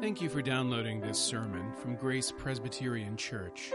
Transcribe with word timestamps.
Thank 0.00 0.20
you 0.20 0.28
for 0.28 0.42
downloading 0.42 1.00
this 1.00 1.18
sermon 1.18 1.72
from 1.72 1.96
Grace 1.96 2.30
Presbyterian 2.30 3.16
Church. 3.16 3.72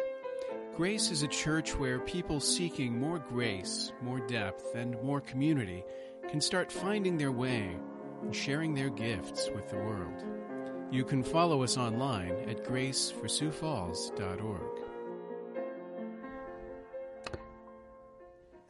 Grace 0.78 1.09
is 1.09 1.23
a 1.23 1.28
church 1.28 1.75
where 1.75 1.99
people 1.99 2.39
seeking 2.39 2.96
more 2.97 3.17
grace, 3.17 3.91
more 4.04 4.20
depth, 4.28 4.76
and 4.76 5.02
more 5.02 5.20
community 5.20 5.84
can 6.29 6.39
start 6.39 6.71
finding 6.71 7.18
their 7.18 7.31
way 7.31 7.76
and 8.21 8.36
sharing 8.36 8.76
their 8.76 8.92
gifts 8.92 9.49
with 9.55 9.68
the 9.70 9.78
world. 9.78 10.23
You 10.91 11.04
can 11.04 11.23
follow 11.23 11.63
us 11.63 11.75
online 11.75 12.35
at 12.47 12.63
graceforsiouxfalls.org. 12.65 14.79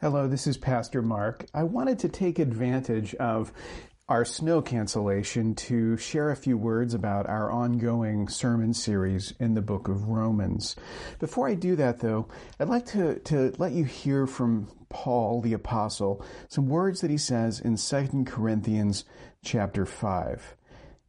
Hello, 0.00 0.26
this 0.26 0.46
is 0.46 0.56
Pastor 0.56 1.02
Mark. 1.02 1.44
I 1.52 1.64
wanted 1.64 1.98
to 1.98 2.08
take 2.08 2.38
advantage 2.38 3.14
of 3.16 3.52
our 4.12 4.26
snow 4.26 4.60
cancellation 4.60 5.54
to 5.54 5.96
share 5.96 6.30
a 6.30 6.36
few 6.36 6.58
words 6.58 6.92
about 6.92 7.26
our 7.30 7.50
ongoing 7.50 8.28
sermon 8.28 8.74
series 8.74 9.32
in 9.40 9.54
the 9.54 9.62
book 9.62 9.88
of 9.88 10.06
Romans. 10.08 10.76
Before 11.18 11.48
I 11.48 11.54
do 11.54 11.76
that 11.76 12.00
though, 12.00 12.28
I'd 12.60 12.68
like 12.68 12.84
to, 12.88 13.20
to 13.20 13.54
let 13.56 13.72
you 13.72 13.86
hear 13.86 14.26
from 14.26 14.68
Paul 14.90 15.40
the 15.40 15.54
apostle 15.54 16.22
some 16.50 16.68
words 16.68 17.00
that 17.00 17.10
he 17.10 17.16
says 17.16 17.58
in 17.58 17.78
2 17.78 18.24
Corinthians 18.26 19.06
chapter 19.42 19.86
5. 19.86 20.56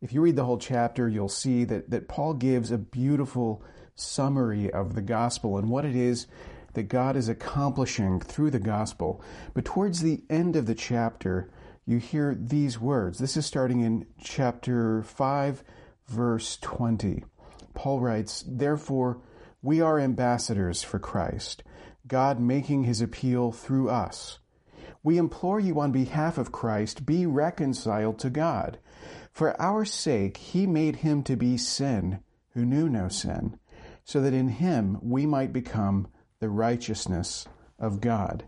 If 0.01 0.13
you 0.13 0.21
read 0.21 0.37
the 0.37 0.45
whole 0.45 0.57
chapter, 0.57 1.09
you'll 1.09 1.27
see 1.27 1.65
that, 1.65 1.89
that 1.89 2.07
Paul 2.07 2.35
gives 2.35 2.71
a 2.71 2.77
beautiful 2.77 3.61
summary 3.95 4.71
of 4.71 4.95
the 4.95 5.01
gospel 5.01 5.57
and 5.57 5.69
what 5.69 5.83
it 5.83 5.97
is 5.97 6.25
that 6.71 6.83
God 6.83 7.17
is 7.17 7.27
accomplishing 7.27 8.21
through 8.21 8.51
the 8.51 8.59
gospel. 8.59 9.21
But 9.53 9.65
towards 9.65 9.99
the 9.99 10.21
end 10.29 10.55
of 10.55 10.67
the 10.67 10.73
chapter, 10.73 11.49
you 11.85 11.97
hear 11.97 12.35
these 12.39 12.79
words. 12.79 13.19
This 13.19 13.35
is 13.35 13.45
starting 13.45 13.81
in 13.81 14.05
chapter 14.21 15.03
5, 15.03 15.63
verse 16.07 16.57
20. 16.57 17.23
Paul 17.73 17.99
writes, 17.99 18.43
Therefore, 18.47 19.21
we 19.61 19.81
are 19.81 19.99
ambassadors 19.99 20.83
for 20.83 20.99
Christ, 20.99 21.63
God 22.07 22.39
making 22.39 22.83
his 22.83 23.01
appeal 23.01 23.51
through 23.51 23.89
us. 23.89 24.39
We 25.03 25.17
implore 25.17 25.59
you 25.59 25.79
on 25.79 25.91
behalf 25.91 26.37
of 26.37 26.51
Christ, 26.51 27.05
be 27.05 27.25
reconciled 27.25 28.19
to 28.19 28.29
God. 28.29 28.79
For 29.31 29.59
our 29.61 29.83
sake, 29.83 30.37
he 30.37 30.65
made 30.65 30.97
him 30.97 31.23
to 31.23 31.35
be 31.35 31.57
sin 31.57 32.19
who 32.51 32.65
knew 32.65 32.87
no 32.87 33.09
sin, 33.09 33.57
so 34.05 34.21
that 34.21 34.33
in 34.33 34.47
him 34.47 34.99
we 35.01 35.25
might 35.25 35.51
become 35.51 36.07
the 36.39 36.49
righteousness 36.49 37.47
of 37.79 37.99
God. 37.99 38.45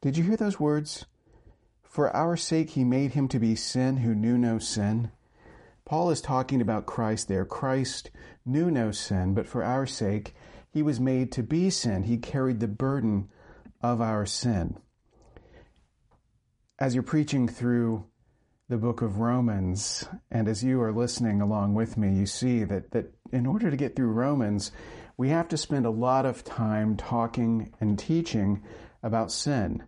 Did 0.00 0.16
you 0.16 0.24
hear 0.24 0.36
those 0.36 0.58
words? 0.58 1.06
For 1.88 2.14
our 2.14 2.36
sake 2.36 2.70
he 2.70 2.84
made 2.84 3.12
him 3.12 3.28
to 3.28 3.38
be 3.38 3.54
sin 3.54 3.98
who 3.98 4.14
knew 4.14 4.36
no 4.36 4.58
sin. 4.58 5.10
Paul 5.84 6.10
is 6.10 6.20
talking 6.20 6.60
about 6.60 6.84
Christ 6.84 7.28
there. 7.28 7.46
Christ 7.46 8.10
knew 8.44 8.70
no 8.70 8.92
sin, 8.92 9.32
but 9.32 9.46
for 9.46 9.64
our 9.64 9.86
sake 9.86 10.34
he 10.70 10.82
was 10.82 11.00
made 11.00 11.32
to 11.32 11.42
be 11.42 11.70
sin. 11.70 12.02
He 12.02 12.18
carried 12.18 12.60
the 12.60 12.68
burden 12.68 13.30
of 13.80 14.02
our 14.02 14.26
sin. 14.26 14.76
As 16.78 16.94
you're 16.94 17.02
preaching 17.02 17.48
through 17.48 18.04
the 18.68 18.76
book 18.76 19.00
of 19.00 19.18
Romans, 19.18 20.06
and 20.30 20.46
as 20.46 20.62
you 20.62 20.82
are 20.82 20.92
listening 20.92 21.40
along 21.40 21.72
with 21.72 21.96
me, 21.96 22.12
you 22.12 22.26
see 22.26 22.64
that, 22.64 22.90
that 22.90 23.14
in 23.32 23.46
order 23.46 23.70
to 23.70 23.76
get 23.78 23.96
through 23.96 24.12
Romans, 24.12 24.72
we 25.16 25.30
have 25.30 25.48
to 25.48 25.56
spend 25.56 25.86
a 25.86 25.90
lot 25.90 26.26
of 26.26 26.44
time 26.44 26.98
talking 26.98 27.72
and 27.80 27.98
teaching 27.98 28.62
about 29.02 29.32
sin. 29.32 29.84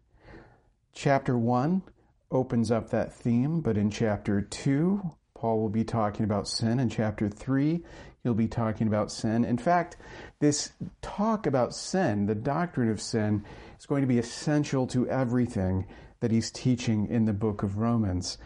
Chapter 0.92 1.38
1 1.38 1.82
opens 2.30 2.70
up 2.70 2.90
that 2.90 3.12
theme, 3.12 3.60
but 3.60 3.76
in 3.76 3.90
chapter 3.90 4.42
2, 4.42 5.00
Paul 5.34 5.60
will 5.60 5.70
be 5.70 5.84
talking 5.84 6.24
about 6.24 6.48
sin. 6.48 6.78
In 6.78 6.90
chapter 6.90 7.28
3, 7.28 7.82
he'll 8.22 8.34
be 8.34 8.48
talking 8.48 8.86
about 8.86 9.10
sin. 9.10 9.44
In 9.44 9.56
fact, 9.56 9.96
this 10.40 10.72
talk 11.00 11.46
about 11.46 11.74
sin, 11.74 12.26
the 12.26 12.34
doctrine 12.34 12.90
of 12.90 13.00
sin, 13.00 13.44
is 13.78 13.86
going 13.86 14.02
to 14.02 14.06
be 14.06 14.18
essential 14.18 14.86
to 14.88 15.08
everything 15.08 15.86
that 16.20 16.30
he's 16.30 16.50
teaching 16.50 17.06
in 17.08 17.24
the 17.24 17.32
book 17.32 17.62
of 17.62 17.78
Romans. 17.78 18.36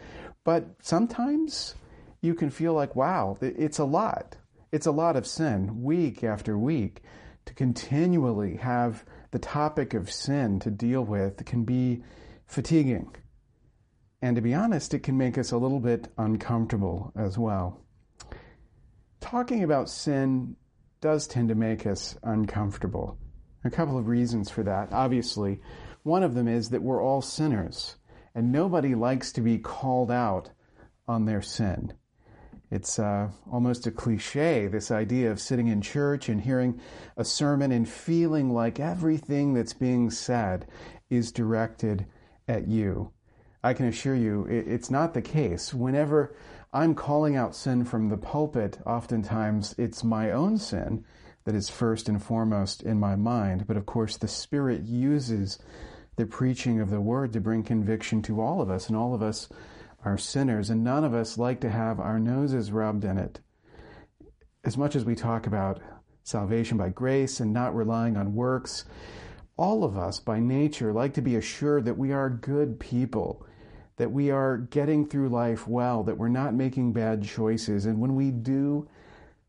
But 0.43 0.67
sometimes 0.81 1.75
you 2.21 2.33
can 2.33 2.49
feel 2.49 2.73
like, 2.73 2.95
wow, 2.95 3.37
it's 3.41 3.79
a 3.79 3.85
lot. 3.85 4.37
It's 4.71 4.87
a 4.87 4.91
lot 4.91 5.15
of 5.15 5.27
sin 5.27 5.83
week 5.83 6.23
after 6.23 6.57
week. 6.57 7.01
To 7.45 7.53
continually 7.53 8.55
have 8.57 9.03
the 9.31 9.39
topic 9.39 9.93
of 9.93 10.11
sin 10.11 10.59
to 10.61 10.71
deal 10.71 11.03
with 11.03 11.43
can 11.45 11.63
be 11.63 12.03
fatiguing. 12.47 13.15
And 14.21 14.35
to 14.35 14.41
be 14.41 14.53
honest, 14.53 14.93
it 14.93 15.03
can 15.03 15.17
make 15.17 15.37
us 15.37 15.51
a 15.51 15.57
little 15.57 15.79
bit 15.79 16.07
uncomfortable 16.17 17.11
as 17.15 17.37
well. 17.37 17.81
Talking 19.19 19.63
about 19.63 19.89
sin 19.89 20.55
does 21.01 21.27
tend 21.27 21.49
to 21.49 21.55
make 21.55 21.85
us 21.85 22.17
uncomfortable. 22.23 23.17
A 23.63 23.69
couple 23.69 23.97
of 23.97 24.07
reasons 24.07 24.49
for 24.49 24.63
that. 24.63 24.91
Obviously, 24.91 25.59
one 26.03 26.23
of 26.23 26.33
them 26.33 26.47
is 26.47 26.69
that 26.69 26.81
we're 26.81 27.03
all 27.03 27.21
sinners, 27.21 27.95
and 28.33 28.51
nobody 28.51 28.95
likes 28.95 29.31
to 29.33 29.41
be 29.41 29.57
called 29.57 30.11
out 30.11 30.51
on 31.07 31.25
their 31.25 31.41
sin. 31.41 31.93
It's 32.71 32.99
uh, 32.99 33.29
almost 33.51 33.87
a 33.87 33.91
cliche, 33.91 34.67
this 34.67 34.91
idea 34.91 35.31
of 35.31 35.39
sitting 35.39 35.67
in 35.67 35.81
church 35.81 36.29
and 36.29 36.41
hearing 36.41 36.79
a 37.15 37.23
sermon 37.23 37.71
and 37.71 37.87
feeling 37.87 38.51
like 38.51 38.79
everything 38.79 39.53
that's 39.53 39.73
being 39.73 40.09
said 40.09 40.67
is 41.09 41.31
directed 41.31 42.05
at 42.47 42.67
you. 42.67 43.11
I 43.63 43.73
can 43.73 43.87
assure 43.87 44.15
you 44.15 44.45
it's 44.45 44.91
not 44.91 45.13
the 45.13 45.21
case. 45.21 45.73
Whenever 45.73 46.35
I'm 46.71 46.93
calling 46.93 47.35
out 47.35 47.55
sin 47.55 47.83
from 47.85 48.09
the 48.09 48.17
pulpit, 48.17 48.79
oftentimes 48.85 49.73
it's 49.77 50.03
my 50.03 50.31
own 50.31 50.57
sin 50.57 51.03
that 51.45 51.55
is 51.55 51.69
first 51.69 52.09
and 52.09 52.21
foremost 52.21 52.83
in 52.83 52.99
my 52.99 53.15
mind. 53.15 53.65
But 53.65 53.77
of 53.77 53.85
course, 53.85 54.17
the 54.17 54.27
Spirit 54.27 54.83
uses 54.83 55.57
the 56.15 56.25
preaching 56.25 56.79
of 56.79 56.89
the 56.89 57.01
Word 57.01 57.33
to 57.33 57.41
bring 57.41 57.63
conviction 57.63 58.21
to 58.23 58.41
all 58.41 58.61
of 58.61 58.69
us, 58.69 58.87
and 58.87 58.97
all 58.97 59.13
of 59.15 59.21
us 59.21 59.49
are 60.03 60.17
sinners, 60.17 60.69
and 60.69 60.83
none 60.83 61.03
of 61.03 61.13
us 61.13 61.37
like 61.37 61.59
to 61.61 61.69
have 61.69 61.99
our 61.99 62.19
noses 62.19 62.71
rubbed 62.71 63.03
in 63.03 63.17
it. 63.17 63.39
As 64.63 64.77
much 64.77 64.95
as 64.95 65.05
we 65.05 65.15
talk 65.15 65.47
about 65.47 65.81
salvation 66.23 66.77
by 66.77 66.89
grace 66.89 67.39
and 67.39 67.53
not 67.53 67.75
relying 67.75 68.17
on 68.17 68.35
works, 68.35 68.85
all 69.57 69.83
of 69.83 69.97
us 69.97 70.19
by 70.19 70.39
nature 70.39 70.91
like 70.91 71.13
to 71.13 71.21
be 71.21 71.35
assured 71.35 71.85
that 71.85 71.97
we 71.97 72.11
are 72.11 72.29
good 72.29 72.79
people 72.79 73.45
that 73.97 74.11
we 74.11 74.29
are 74.29 74.57
getting 74.57 75.05
through 75.05 75.29
life 75.29 75.67
well, 75.67 76.03
that 76.03 76.17
we're 76.17 76.27
not 76.27 76.53
making 76.53 76.93
bad 76.93 77.23
choices. 77.23 77.85
And 77.85 77.99
when 77.99 78.15
we 78.15 78.31
do 78.31 78.87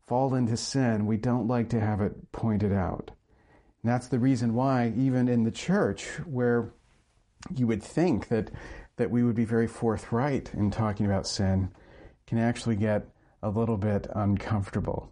fall 0.05 0.35
into 0.35 0.55
sin, 0.55 1.05
we 1.05 1.17
don't 1.17 1.47
like 1.47 1.69
to 1.69 1.79
have 1.79 1.99
it 2.01 2.31
pointed 2.31 2.71
out. 2.71 3.11
And 3.83 3.91
that's 3.91 4.07
the 4.07 4.19
reason 4.19 4.53
why, 4.53 4.93
even 4.95 5.27
in 5.27 5.43
the 5.43 5.51
church, 5.51 6.05
where 6.25 6.71
you 7.53 7.67
would 7.67 7.83
think 7.83 8.29
that, 8.29 8.49
that 8.95 9.11
we 9.11 9.23
would 9.23 9.35
be 9.35 9.45
very 9.45 9.67
forthright 9.67 10.53
in 10.53 10.71
talking 10.71 11.05
about 11.05 11.27
sin, 11.27 11.71
can 12.25 12.37
actually 12.37 12.77
get 12.77 13.05
a 13.43 13.49
little 13.49 13.77
bit 13.77 14.07
uncomfortable. 14.15 15.11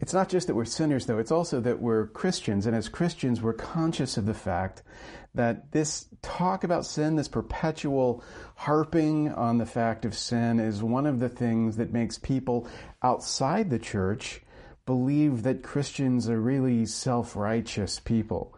It's 0.00 0.14
not 0.14 0.30
just 0.30 0.46
that 0.46 0.54
we're 0.54 0.64
sinners, 0.64 1.04
though, 1.04 1.18
it's 1.18 1.30
also 1.30 1.60
that 1.60 1.80
we're 1.80 2.06
Christians. 2.06 2.66
And 2.66 2.74
as 2.74 2.88
Christians, 2.88 3.42
we're 3.42 3.52
conscious 3.52 4.16
of 4.16 4.24
the 4.24 4.34
fact 4.34 4.82
that 5.34 5.72
this 5.72 6.06
talk 6.22 6.64
about 6.64 6.86
sin, 6.86 7.16
this 7.16 7.28
perpetual 7.28 8.24
harping 8.56 9.30
on 9.30 9.58
the 9.58 9.66
fact 9.66 10.06
of 10.06 10.16
sin, 10.16 10.58
is 10.58 10.82
one 10.82 11.06
of 11.06 11.20
the 11.20 11.28
things 11.28 11.76
that 11.76 11.92
makes 11.92 12.18
people 12.18 12.66
outside 13.02 13.68
the 13.68 13.78
church 13.78 14.40
believe 14.86 15.42
that 15.42 15.62
Christians 15.62 16.30
are 16.30 16.40
really 16.40 16.86
self 16.86 17.36
righteous 17.36 18.00
people. 18.00 18.56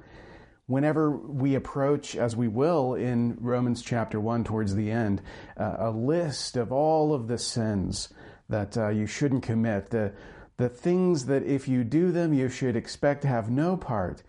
Whenever 0.66 1.10
we 1.10 1.56
approach, 1.56 2.14
as 2.14 2.36
we 2.36 2.46
will 2.46 2.94
in 2.94 3.36
Romans 3.40 3.82
chapter 3.82 4.20
1 4.20 4.44
towards 4.44 4.76
the 4.76 4.92
end, 4.92 5.20
uh, 5.56 5.74
a 5.78 5.90
list 5.90 6.56
of 6.56 6.70
all 6.70 7.12
of 7.12 7.26
the 7.26 7.36
sins 7.36 8.10
that 8.48 8.78
uh, 8.78 8.88
you 8.88 9.06
shouldn't 9.06 9.42
commit, 9.42 9.90
the 9.90 10.12
the 10.56 10.68
things 10.68 11.26
that 11.26 11.44
if 11.44 11.68
you 11.68 11.84
do 11.84 12.12
them, 12.12 12.32
you 12.32 12.48
should 12.48 12.76
expect 12.76 13.22
to 13.22 13.28
have 13.28 13.50
no 13.50 13.76
part 13.76 14.22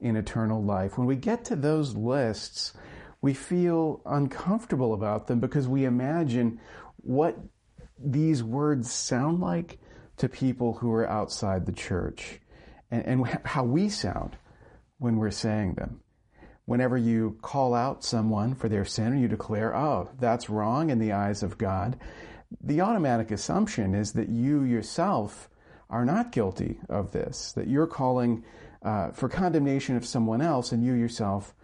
in 0.00 0.16
eternal 0.16 0.62
life. 0.62 0.98
When 0.98 1.06
we 1.06 1.16
get 1.16 1.44
to 1.46 1.56
those 1.56 1.94
lists, 1.96 2.72
we 3.20 3.34
feel 3.34 4.00
uncomfortable 4.06 4.94
about 4.94 5.26
them 5.26 5.40
because 5.40 5.66
we 5.66 5.84
imagine 5.84 6.60
what 6.96 7.36
these 7.98 8.42
words 8.42 8.90
sound 8.92 9.40
like 9.40 9.78
to 10.18 10.28
people 10.28 10.74
who 10.74 10.92
are 10.92 11.08
outside 11.08 11.66
the 11.66 11.72
church 11.72 12.40
and, 12.90 13.04
and 13.04 13.26
how 13.44 13.64
we 13.64 13.88
sound 13.88 14.36
when 14.98 15.16
we're 15.16 15.30
saying 15.30 15.74
them. 15.74 16.00
Whenever 16.64 16.98
you 16.98 17.38
call 17.40 17.72
out 17.72 18.04
someone 18.04 18.54
for 18.54 18.68
their 18.68 18.84
sin 18.84 19.14
or 19.14 19.16
you 19.16 19.26
declare, 19.26 19.74
oh, 19.74 20.10
that's 20.18 20.50
wrong 20.50 20.90
in 20.90 20.98
the 20.98 21.12
eyes 21.12 21.42
of 21.42 21.56
God, 21.56 21.98
the 22.62 22.80
automatic 22.82 23.30
assumption 23.30 23.94
is 23.94 24.12
that 24.12 24.28
you 24.28 24.62
yourself 24.62 25.48
are 25.90 26.04
not 26.04 26.32
guilty 26.32 26.78
of 26.88 27.12
this, 27.12 27.52
that 27.52 27.68
you're 27.68 27.86
calling 27.86 28.44
uh, 28.82 29.10
for 29.10 29.28
condemnation 29.28 29.96
of 29.96 30.06
someone 30.06 30.40
else 30.40 30.72
and 30.72 30.84
you 30.84 30.92
yourself 30.92 31.54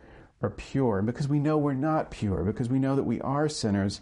are 0.42 0.50
pure. 0.50 0.98
And 0.98 1.06
because 1.06 1.28
we 1.28 1.38
know 1.38 1.58
we're 1.58 1.74
not 1.74 2.10
pure, 2.10 2.44
because 2.44 2.68
we 2.68 2.78
know 2.78 2.96
that 2.96 3.04
we 3.04 3.20
are 3.20 3.48
sinners, 3.48 4.00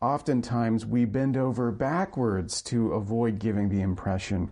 oftentimes 0.00 0.86
we 0.86 1.04
bend 1.04 1.36
over 1.36 1.70
backwards 1.70 2.62
to 2.62 2.92
avoid 2.92 3.38
giving 3.38 3.68
the 3.68 3.82
impression 3.82 4.50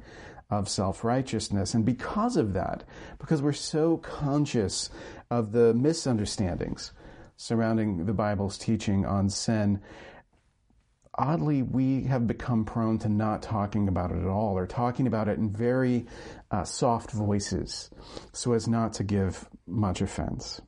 of 0.50 0.69
self 0.69 1.05
righteousness. 1.05 1.75
And 1.75 1.84
because 1.84 2.37
of 2.37 2.55
that, 2.55 2.84
because 3.19 3.43
we're 3.43 3.52
so 3.52 3.99
conscious 3.99 4.90
of 5.31 5.52
the 5.52 5.75
misunderstandings 5.75 6.93
surrounding 7.37 8.06
the 8.06 8.12
Bible's 8.12 8.58
teaching 8.58 9.06
on 9.06 9.28
sin, 9.31 9.81
oddly, 11.19 11.62
we 11.62 12.05
have 12.05 12.26
become 12.26 12.65
prone 12.65 12.99
to 13.00 13.09
not 13.09 13.43
talking 13.43 13.88
about 13.88 14.12
it 14.12 14.19
at 14.19 14.29
all 14.29 14.56
or 14.56 14.67
talking 14.67 15.06
about 15.06 15.29
it 15.29 15.38
in 15.38 15.50
very 15.50 16.06
uh, 16.50 16.65
soft 16.65 17.11
voices 17.11 17.91
so 18.32 18.53
as 18.53 18.69
not 18.69 18.94
to 18.94 19.05
give 19.05 19.49
much 19.67 20.00
offense. 20.00 20.61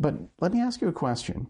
But 0.00 0.14
let 0.40 0.52
me 0.52 0.60
ask 0.60 0.80
you 0.80 0.88
a 0.88 0.92
question. 0.92 1.48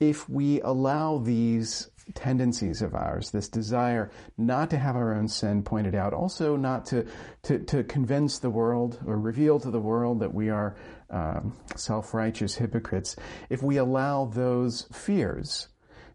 If 0.00 0.28
we 0.28 0.60
allow 0.60 1.18
these 1.18 1.90
tendencies 2.14 2.82
of 2.82 2.94
ours, 2.94 3.30
this 3.30 3.48
desire 3.48 4.10
not 4.36 4.70
to 4.70 4.78
have 4.78 4.96
our 4.96 5.14
own 5.14 5.28
sin 5.28 5.62
pointed 5.62 5.94
out, 5.94 6.12
also 6.12 6.56
not 6.56 6.86
to, 6.86 7.06
to, 7.44 7.58
to 7.60 7.84
convince 7.84 8.38
the 8.38 8.50
world 8.50 8.98
or 9.06 9.18
reveal 9.18 9.60
to 9.60 9.70
the 9.70 9.80
world 9.80 10.20
that 10.20 10.34
we 10.34 10.50
are 10.50 10.76
um, 11.10 11.56
self 11.76 12.14
righteous 12.14 12.56
hypocrites, 12.56 13.16
if 13.50 13.62
we 13.62 13.76
allow 13.76 14.24
those 14.24 14.88
fears 14.92 15.68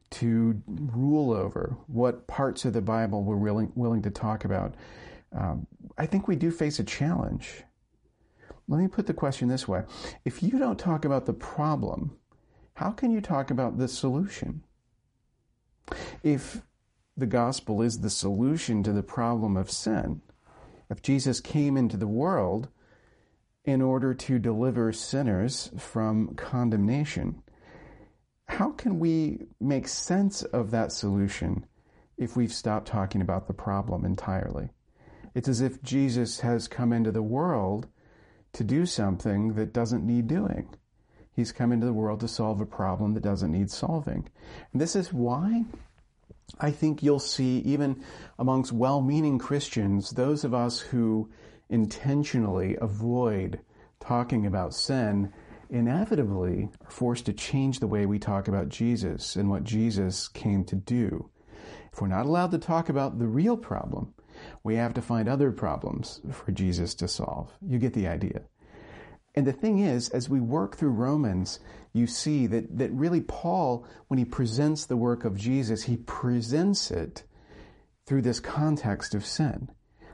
to 0.10 0.62
rule 0.68 1.32
over 1.32 1.78
what 1.88 2.28
parts 2.28 2.66
of 2.66 2.74
the 2.74 2.82
Bible 2.82 3.24
we're 3.24 3.36
willing, 3.36 3.72
willing 3.76 4.02
to 4.04 4.10
talk 4.10 4.46
about, 4.46 4.76
um, 5.36 5.68
I 5.98 6.06
think 6.06 6.28
we 6.28 6.36
do 6.36 6.52
face 6.52 6.80
a 6.80 6.84
challenge. 6.84 7.64
Let 8.68 8.80
me 8.80 8.88
put 8.88 9.08
the 9.08 9.14
question 9.14 9.48
this 9.48 9.68
way 9.68 9.84
If 10.26 10.44
you 10.44 10.60
don't 10.60 10.80
talk 10.80 11.06
about 11.06 11.26
the 11.26 11.34
problem, 11.34 12.18
how 12.76 12.92
can 12.92 13.12
you 13.12 13.22
talk 13.22 13.50
about 13.50 13.78
the 13.78 13.88
solution? 13.88 14.64
If 16.24 16.62
the 17.16 17.26
gospel 17.26 17.82
is 17.82 18.02
the 18.02 18.10
solution 18.10 18.84
to 18.84 18.92
the 18.92 19.04
problem 19.04 19.58
of 19.58 19.72
sin, 19.72 20.22
if 20.90 21.02
Jesus 21.02 21.40
came 21.40 21.76
into 21.76 21.98
the 21.98 22.08
world 22.08 22.70
in 23.66 23.82
order 23.82 24.14
to 24.14 24.40
deliver 24.40 24.94
sinners 24.94 25.72
from 25.78 26.36
condemnation, 26.36 27.42
how 28.58 28.72
can 28.72 28.98
we 28.98 29.38
make 29.60 29.88
sense 29.88 30.42
of 30.42 30.72
that 30.72 30.92
solution 30.92 31.64
if 32.18 32.36
we've 32.36 32.52
stopped 32.52 32.88
talking 32.88 33.22
about 33.22 33.46
the 33.46 33.54
problem 33.54 34.04
entirely? 34.04 34.72
It's 35.36 35.48
as 35.48 35.62
if 35.62 35.84
Jesus 35.84 36.40
has 36.40 36.68
come 36.68 36.92
into 36.92 37.12
the 37.12 37.22
world 37.22 37.86
to 38.54 38.64
do 38.64 38.88
something 38.88 39.54
that 39.54 39.74
doesn't 39.74 40.04
need 40.04 40.26
doing. 40.26 40.74
He's 41.32 41.52
come 41.52 41.72
into 41.72 41.86
the 41.86 41.94
world 41.94 42.20
to 42.22 42.28
solve 42.28 42.60
a 42.60 42.66
problem 42.66 43.14
that 43.14 43.22
doesn't 43.22 43.52
need 43.52 43.70
solving. 43.70 44.28
And 44.74 44.82
this 44.82 44.96
is 44.96 45.14
why 45.14 45.64
I 46.60 46.72
think 46.72 47.04
you'll 47.04 47.20
see, 47.20 47.60
even 47.60 48.04
amongst 48.40 48.72
well 48.72 49.02
meaning 49.02 49.38
Christians, 49.38 50.10
those 50.10 50.44
of 50.44 50.56
us 50.56 50.80
who 50.80 51.30
intentionally 51.70 52.76
avoid 52.82 53.60
talking 54.00 54.48
about 54.48 54.74
sin 54.74 55.32
inevitably 55.70 56.70
are 56.86 56.92
forced 56.92 57.26
to 57.26 57.34
change 57.34 57.80
the 57.80 57.88
way 57.88 58.06
we 58.06 58.20
talk 58.20 58.48
about 58.48 58.70
Jesus 58.70 59.36
and 59.36 59.50
what 59.50 59.64
Jesus 59.64 60.28
came 60.28 60.64
to 60.66 60.76
do. 60.76 61.30
If 61.92 62.02
we're 62.02 62.08
not 62.08 62.26
allowed 62.26 62.52
to 62.52 62.58
talk 62.58 62.90
about 62.90 63.20
the 63.20 63.28
real 63.28 63.58
problem, 63.58 64.14
we 64.64 64.76
have 64.76 64.94
to 64.94 65.02
find 65.02 65.28
other 65.28 65.52
problems 65.52 66.22
for 66.32 66.52
Jesus 66.52 66.94
to 66.96 67.08
solve. 67.08 67.52
You 67.62 67.80
get 67.80 67.94
the 67.94 68.08
idea. 68.08 68.42
And 69.36 69.46
the 69.46 69.54
thing 69.54 69.80
is, 69.80 70.10
as 70.10 70.30
we 70.30 70.40
work 70.40 70.78
through 70.78 70.92
Romans, 70.92 71.60
you 71.94 72.08
see 72.08 72.48
that, 72.48 72.78
that 72.78 72.92
really 72.92 73.22
Paul, 73.22 73.86
when 74.08 74.18
he 74.18 74.26
presents 74.26 74.86
the 74.86 74.98
work 74.98 75.26
of 75.26 75.38
Jesus, 75.38 75.84
he 75.84 75.98
presents 75.98 76.92
it 76.92 77.24
through 78.06 78.22
this 78.22 78.40
context 78.40 79.14
of 79.14 79.26
sin. 79.26 79.70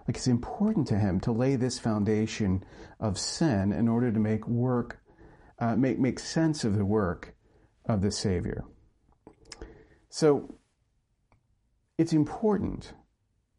Like 0.07 0.17
it's 0.17 0.27
important 0.27 0.87
to 0.87 0.97
him 0.97 1.19
to 1.21 1.31
lay 1.31 1.55
this 1.55 1.79
foundation 1.79 2.63
of 2.99 3.17
sin 3.17 3.71
in 3.71 3.87
order 3.87 4.11
to 4.11 4.19
make 4.19 4.47
work, 4.47 5.01
uh, 5.59 5.75
make, 5.75 5.99
make 5.99 6.19
sense 6.19 6.63
of 6.63 6.77
the 6.77 6.85
work 6.85 7.35
of 7.85 8.01
the 8.01 8.11
Savior. 8.11 8.63
So 10.09 10.55
it's 11.97 12.13
important 12.13 12.93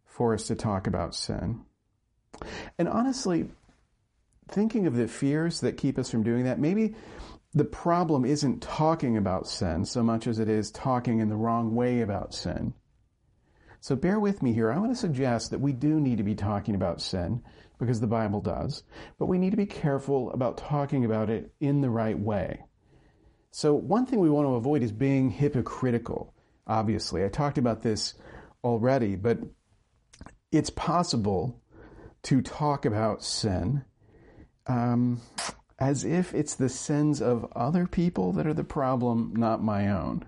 for 0.06 0.34
us 0.34 0.46
to 0.46 0.54
talk 0.54 0.86
about 0.86 1.14
sin. 1.14 1.62
And 2.78 2.88
honestly, 2.88 3.48
thinking 4.48 4.86
of 4.86 4.96
the 4.96 5.08
fears 5.08 5.60
that 5.60 5.76
keep 5.76 5.98
us 5.98 6.10
from 6.10 6.22
doing 6.22 6.44
that, 6.44 6.58
maybe 6.58 6.94
the 7.52 7.64
problem 7.64 8.24
isn't 8.24 8.62
talking 8.62 9.16
about 9.16 9.46
sin 9.46 9.84
so 9.84 10.02
much 10.02 10.26
as 10.26 10.38
it 10.38 10.48
is 10.48 10.70
talking 10.70 11.20
in 11.20 11.28
the 11.28 11.36
wrong 11.36 11.74
way 11.74 12.00
about 12.00 12.34
sin. 12.34 12.74
So 13.84 13.94
bear 13.94 14.18
with 14.18 14.42
me 14.42 14.54
here. 14.54 14.72
I 14.72 14.78
want 14.78 14.92
to 14.92 14.96
suggest 14.96 15.50
that 15.50 15.60
we 15.60 15.74
do 15.74 16.00
need 16.00 16.16
to 16.16 16.24
be 16.24 16.34
talking 16.34 16.74
about 16.74 17.02
sin 17.02 17.42
because 17.78 18.00
the 18.00 18.06
Bible 18.06 18.40
does, 18.40 18.82
but 19.18 19.26
we 19.26 19.36
need 19.36 19.50
to 19.50 19.58
be 19.58 19.66
careful 19.66 20.30
about 20.30 20.56
talking 20.56 21.04
about 21.04 21.28
it 21.28 21.52
in 21.60 21.82
the 21.82 21.90
right 21.90 22.18
way. 22.18 22.64
So 23.50 23.74
one 23.74 24.06
thing 24.06 24.20
we 24.20 24.30
want 24.30 24.46
to 24.46 24.54
avoid 24.54 24.82
is 24.82 24.90
being 24.90 25.28
hypocritical. 25.28 26.32
Obviously, 26.66 27.26
I 27.26 27.28
talked 27.28 27.58
about 27.58 27.82
this 27.82 28.14
already, 28.64 29.16
but 29.16 29.40
it's 30.50 30.70
possible 30.70 31.60
to 32.22 32.40
talk 32.40 32.86
about 32.86 33.22
sin 33.22 33.84
um, 34.66 35.20
as 35.78 36.06
if 36.06 36.32
it's 36.32 36.54
the 36.54 36.70
sins 36.70 37.20
of 37.20 37.52
other 37.54 37.86
people 37.86 38.32
that 38.32 38.46
are 38.46 38.54
the 38.54 38.64
problem, 38.64 39.34
not 39.36 39.62
my 39.62 39.88
own. 39.88 40.24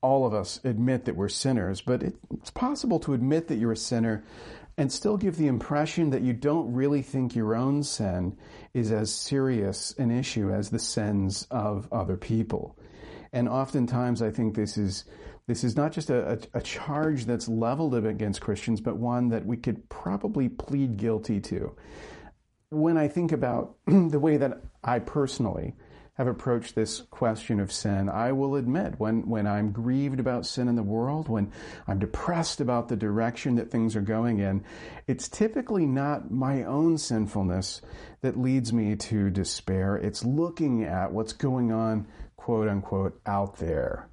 All 0.00 0.26
of 0.26 0.34
us 0.34 0.60
admit 0.64 1.04
that 1.04 1.16
we're 1.16 1.28
sinners, 1.28 1.80
but 1.80 2.02
it's 2.02 2.50
possible 2.50 3.00
to 3.00 3.14
admit 3.14 3.48
that 3.48 3.56
you're 3.56 3.72
a 3.72 3.76
sinner 3.76 4.24
and 4.76 4.92
still 4.92 5.16
give 5.16 5.36
the 5.36 5.48
impression 5.48 6.10
that 6.10 6.22
you 6.22 6.32
don't 6.32 6.72
really 6.72 7.02
think 7.02 7.34
your 7.34 7.56
own 7.56 7.82
sin 7.82 8.36
is 8.74 8.92
as 8.92 9.12
serious 9.12 9.92
an 9.98 10.12
issue 10.12 10.52
as 10.52 10.70
the 10.70 10.78
sins 10.78 11.48
of 11.50 11.92
other 11.92 12.16
people. 12.16 12.78
And 13.32 13.48
oftentimes 13.48 14.22
I 14.22 14.30
think 14.30 14.54
this 14.54 14.78
is 14.78 15.04
this 15.48 15.64
is 15.64 15.76
not 15.76 15.92
just 15.92 16.10
a, 16.10 16.32
a, 16.32 16.58
a, 16.58 16.60
charge 16.60 17.24
that's 17.24 17.48
leveled 17.48 17.94
against 17.94 18.42
Christians, 18.42 18.82
but 18.82 18.98
one 18.98 19.30
that 19.30 19.46
we 19.46 19.56
could 19.56 19.88
probably 19.88 20.50
plead 20.50 20.98
guilty 20.98 21.40
to 21.40 21.74
when 22.70 22.96
I 22.96 23.08
think 23.08 23.32
about 23.32 23.76
the 23.86 24.18
way 24.18 24.36
that 24.36 24.60
I 24.84 24.98
personally 24.98 25.74
have 26.18 26.26
approached 26.26 26.74
this 26.74 27.02
question 27.10 27.60
of 27.60 27.70
sin, 27.70 28.08
I 28.08 28.32
will 28.32 28.56
admit 28.56 28.98
when, 28.98 29.28
when 29.28 29.46
I'm 29.46 29.70
grieved 29.70 30.18
about 30.18 30.46
sin 30.46 30.66
in 30.66 30.74
the 30.74 30.82
world, 30.82 31.28
when 31.28 31.52
I'm 31.86 32.00
depressed 32.00 32.60
about 32.60 32.88
the 32.88 32.96
direction 32.96 33.54
that 33.54 33.70
things 33.70 33.94
are 33.94 34.00
going 34.00 34.40
in, 34.40 34.64
it's 35.06 35.28
typically 35.28 35.86
not 35.86 36.32
my 36.32 36.64
own 36.64 36.98
sinfulness 36.98 37.80
that 38.20 38.36
leads 38.36 38.72
me 38.72 38.96
to 38.96 39.30
despair. 39.30 39.94
It's 39.96 40.24
looking 40.24 40.82
at 40.82 41.12
what's 41.12 41.32
going 41.32 41.70
on, 41.70 42.08
quote 42.36 42.68
unquote, 42.68 43.20
out 43.24 43.58
there. 43.58 44.10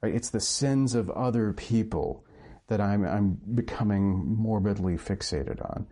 Right? 0.00 0.14
It's 0.14 0.30
the 0.30 0.40
sins 0.40 0.94
of 0.94 1.10
other 1.10 1.52
people 1.52 2.24
that 2.68 2.80
I'm, 2.80 3.04
I'm 3.04 3.40
becoming 3.56 4.36
morbidly 4.36 4.98
fixated 4.98 5.60
on. 5.60 5.88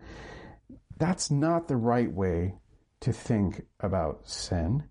That's 0.97 1.29
not 1.29 1.67
the 1.67 1.75
right 1.75 2.11
way 2.11 2.55
to 3.01 3.11
think 3.11 3.63
about 3.81 4.29
sin. 4.29 4.85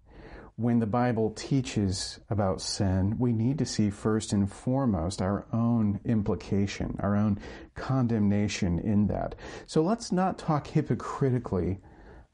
When 0.63 0.79
the 0.79 0.87
Bible 0.87 1.31
teaches 1.31 2.21
about 2.31 2.61
sin, 2.61 3.17
we 3.19 3.33
need 3.33 3.59
to 3.59 3.67
see 3.67 3.91
first 3.91 4.33
and 4.33 4.49
foremost 4.49 5.21
our 5.21 5.45
own 5.53 5.99
implication, 6.05 6.97
our 7.01 7.17
own 7.17 7.41
condemnation 7.75 8.79
in 8.79 9.09
that. 9.09 9.35
So 9.67 9.83
let's 9.83 10.13
not 10.13 10.39
talk 10.39 10.69
hypocritically 10.69 11.81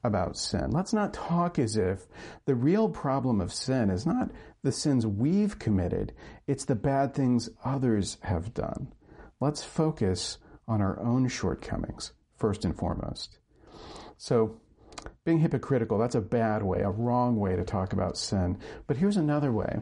about 0.05 0.37
sin. 0.37 0.73
Let's 0.73 0.93
not 0.93 1.15
talk 1.15 1.59
as 1.59 1.79
if 1.79 2.07
the 2.45 2.55
real 2.55 2.91
problem 2.91 3.41
of 3.41 3.51
sin 3.51 3.89
is 3.89 4.05
not 4.05 4.31
the 4.63 4.73
sins 4.73 5.07
we've 5.07 5.59
committed, 5.59 6.13
it's 6.47 6.67
the 6.67 6.75
bad 6.75 7.15
things 7.15 7.49
others 7.65 8.19
have 8.21 8.53
done. 8.53 8.93
Let's 9.41 9.65
focus 9.65 10.37
on 10.69 10.83
our 10.83 11.01
own 11.01 11.29
shortcomings 11.29 12.13
first 12.37 12.67
and 12.67 12.77
foremost. 12.77 13.39
So, 14.19 14.61
being 15.25 15.39
hypocritical, 15.39 15.99
that's 15.99 16.15
a 16.15 16.21
bad 16.21 16.63
way, 16.63 16.81
a 16.81 16.91
wrong 16.91 17.37
way 17.37 17.57
to 17.57 17.65
talk 17.65 17.93
about 17.93 18.17
sin. 18.17 18.59
But 18.87 18.97
here's 18.97 19.17
another 19.17 19.53
way 19.53 19.81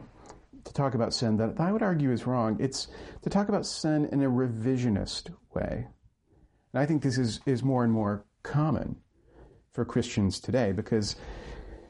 to 0.63 0.73
talk 0.73 0.93
about 0.93 1.13
sin 1.13 1.37
that 1.37 1.59
I 1.59 1.71
would 1.71 1.81
argue 1.81 2.11
is 2.11 2.27
wrong. 2.27 2.57
It's 2.59 2.87
to 3.21 3.29
talk 3.29 3.49
about 3.49 3.65
sin 3.65 4.09
in 4.11 4.21
a 4.21 4.29
revisionist 4.29 5.33
way. 5.53 5.87
And 6.73 6.81
I 6.81 6.85
think 6.85 7.01
this 7.01 7.17
is, 7.17 7.39
is 7.45 7.63
more 7.63 7.83
and 7.83 7.93
more 7.93 8.25
common 8.43 8.97
for 9.71 9.85
Christians 9.85 10.39
today 10.39 10.71
because 10.71 11.15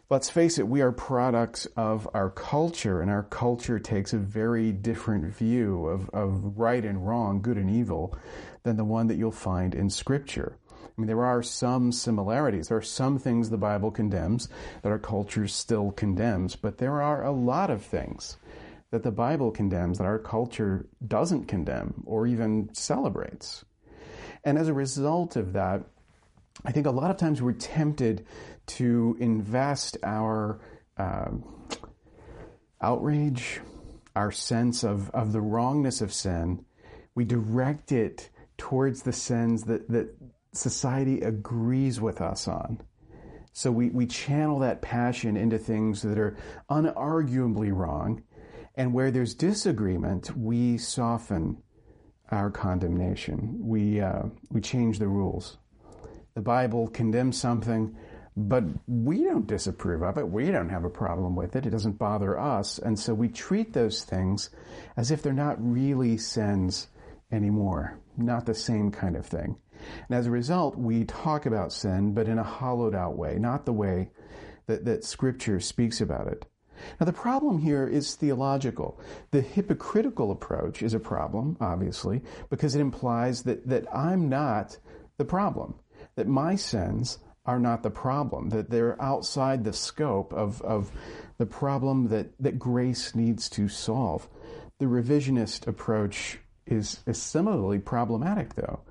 let's 0.09 0.29
face 0.29 0.57
it, 0.57 0.67
we 0.67 0.81
are 0.81 0.91
products 0.91 1.65
of 1.75 2.07
our 2.13 2.29
culture, 2.29 3.01
and 3.01 3.11
our 3.11 3.23
culture 3.23 3.79
takes 3.79 4.13
a 4.13 4.17
very 4.17 4.71
different 4.71 5.25
view 5.35 5.85
of, 5.87 6.09
of 6.11 6.57
right 6.57 6.85
and 6.85 7.07
wrong, 7.07 7.41
good 7.41 7.57
and 7.57 7.69
evil, 7.69 8.17
than 8.63 8.77
the 8.77 8.85
one 8.85 9.07
that 9.07 9.17
you'll 9.17 9.31
find 9.31 9.75
in 9.75 9.89
Scripture. 9.89 10.57
I 10.97 11.01
mean, 11.01 11.07
there 11.07 11.25
are 11.25 11.43
some 11.43 11.91
similarities. 11.91 12.69
There 12.69 12.77
are 12.77 12.81
some 12.81 13.19
things 13.19 13.49
the 13.49 13.57
Bible 13.57 13.91
condemns 13.91 14.49
that 14.81 14.89
our 14.89 14.97
culture 14.97 15.47
still 15.47 15.91
condemns, 15.91 16.55
but 16.55 16.79
there 16.79 17.01
are 17.01 17.23
a 17.23 17.31
lot 17.31 17.69
of 17.69 17.83
things 17.83 18.37
that 18.89 19.03
the 19.03 19.11
Bible 19.11 19.51
condemns, 19.51 19.99
that 19.99 20.05
our 20.05 20.17
culture 20.17 20.87
doesn't 21.05 21.47
condemn 21.47 22.03
or 22.05 22.25
even 22.25 22.73
celebrates. 22.73 23.63
And 24.43 24.57
as 24.57 24.69
a 24.69 24.73
result 24.73 25.35
of 25.35 25.53
that, 25.53 25.83
I 26.65 26.71
think 26.71 26.87
a 26.87 26.91
lot 26.91 27.11
of 27.11 27.17
times 27.17 27.41
we're 27.41 27.51
tempted 27.51 28.25
to 28.67 29.17
invest 29.19 29.97
our 30.03 30.59
uh, 30.97 31.29
outrage, 32.81 33.61
our 34.15 34.31
sense 34.31 34.83
of, 34.83 35.09
of 35.11 35.31
the 35.31 35.41
wrongness 35.41 36.01
of 36.01 36.11
sin, 36.11 36.65
we 37.13 37.25
direct 37.25 37.91
it 37.91 38.29
towards 38.57 39.03
the 39.03 39.13
sins 39.13 39.63
that, 39.65 39.87
that 39.89 40.15
society 40.57 41.21
agrees 41.21 42.01
with 42.01 42.21
us 42.21 42.47
on. 42.47 42.81
So 43.53 43.71
we, 43.71 43.89
we 43.89 44.05
channel 44.05 44.59
that 44.59 44.81
passion 44.81 45.35
into 45.35 45.57
things 45.57 46.01
that 46.03 46.19
are 46.19 46.37
unarguably 46.69 47.75
wrong. 47.75 48.23
And 48.75 48.93
where 48.93 49.09
there's 49.09 49.33
disagreement, 49.33 50.37
we 50.37 50.77
soften 50.77 51.57
our 52.29 52.51
condemnation. 52.51 53.57
We, 53.59 54.01
uh, 54.01 54.23
we 54.51 54.61
change 54.61 54.99
the 54.99 55.07
rules. 55.07 55.57
The 56.35 56.41
Bible 56.41 56.87
condemns 56.89 57.39
something, 57.41 57.95
but 58.35 58.63
we 58.85 59.23
don't 59.23 59.47
disapprove 59.47 60.03
of 60.03 60.19
it. 60.19 60.29
We 60.29 60.51
don't 60.51 60.69
have 60.69 60.83
a 60.83 60.89
problem 60.89 61.35
with 61.35 61.55
it. 61.55 61.65
It 61.65 61.71
doesn't 61.71 61.97
bother 61.97 62.39
us. 62.39 62.77
And 62.77 62.99
so 62.99 63.15
we 63.15 63.29
treat 63.29 63.73
those 63.73 64.03
things 64.03 64.51
as 64.95 65.09
if 65.09 65.23
they're 65.23 65.33
not 65.33 65.57
really 65.59 66.17
sins 66.17 66.89
anymore, 67.31 67.99
not 68.17 68.45
the 68.45 68.53
same 68.53 68.91
kind 68.91 69.15
of 69.15 69.25
thing. 69.25 69.57
And 70.09 70.17
as 70.17 70.27
a 70.27 70.31
result, 70.31 70.77
we 70.77 71.05
talk 71.05 71.45
about 71.45 71.71
sin, 71.71 72.13
but 72.13 72.27
in 72.27 72.39
a 72.39 72.43
hollowed 72.43 72.95
out 72.95 73.17
way, 73.17 73.37
not 73.37 73.65
the 73.65 73.73
way 73.73 74.09
that, 74.67 74.85
that 74.85 75.05
Scripture 75.05 75.59
speaks 75.59 76.01
about 76.01 76.27
it. 76.27 76.45
Now, 76.99 77.05
the 77.05 77.13
problem 77.13 77.59
here 77.59 77.87
is 77.87 78.15
theological. 78.15 78.99
The 79.31 79.41
hypocritical 79.41 80.31
approach 80.31 80.83
is 80.83 80.93
a 80.93 80.99
problem, 80.99 81.57
obviously, 81.59 82.21
because 82.49 82.75
it 82.75 82.81
implies 82.81 83.43
that, 83.43 83.67
that 83.67 83.85
I'm 83.95 84.29
not 84.29 84.77
the 85.17 85.25
problem, 85.25 85.75
that 86.15 86.27
my 86.27 86.55
sins 86.55 87.19
are 87.45 87.59
not 87.59 87.81
the 87.81 87.89
problem, 87.89 88.49
that 88.49 88.69
they're 88.69 89.01
outside 89.01 89.63
the 89.63 89.73
scope 89.73 90.33
of, 90.33 90.61
of 90.61 90.91
the 91.37 91.45
problem 91.45 92.09
that, 92.09 92.27
that 92.39 92.59
grace 92.59 93.15
needs 93.15 93.49
to 93.49 93.67
solve. 93.67 94.27
The 94.79 94.85
revisionist 94.85 95.65
approach 95.65 96.39
is, 96.67 97.01
is 97.05 97.21
similarly 97.21 97.79
problematic, 97.79 98.55
though, 98.55 98.81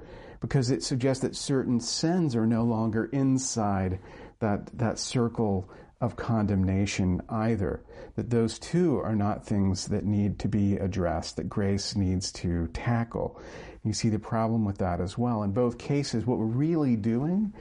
because 0.40 0.71
it 0.71 0.83
suggests 0.83 1.23
that 1.23 1.37
certain 1.37 1.80
sins 1.80 2.35
are 2.35 2.47
no 2.47 2.64
longer 2.64 3.06
inside 3.06 3.99
that, 4.40 4.66
that 4.78 4.99
circle 4.99 5.68
of 6.00 6.16
condemnation 6.16 7.23
either. 7.28 7.83
That 8.16 8.30
those 8.30 8.59
too 8.59 8.99
are 9.00 9.16
not 9.16 9.47
things 9.47 9.87
that 9.88 10.04
need 10.04 10.38
to 10.40 10.49
be 10.49 10.76
addressed, 10.76 11.37
that 11.37 11.49
grace 11.49 11.97
needs 11.97 12.33
to 12.33 12.66
tackle. 12.68 13.40
You 13.83 13.92
see 13.92 14.09
the 14.09 14.18
problem 14.18 14.64
with 14.64 14.78
that 14.78 15.00
as 15.00 15.16
well. 15.16 15.42
In 15.42 15.52
both 15.52 15.78
cases, 15.78 16.26
what 16.26 16.38
we're 16.38 16.47
really 16.47 16.97
doing 16.97 17.52